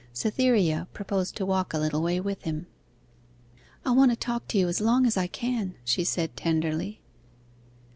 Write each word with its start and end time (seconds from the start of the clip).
Cytherea 0.13 0.87
proposed 0.93 1.35
to 1.35 1.45
walk 1.45 1.75
a 1.75 1.77
little 1.77 2.01
way 2.01 2.19
with 2.19 2.41
him. 2.41 2.65
'I 3.85 3.91
want 3.91 4.11
to 4.11 4.15
talk 4.17 4.47
to 4.47 4.57
you 4.57 4.67
as 4.67 4.81
long 4.81 5.05
as 5.05 5.15
I 5.15 5.27
can,' 5.27 5.75
she 5.85 6.03
said 6.03 6.35
tenderly. 6.35 7.03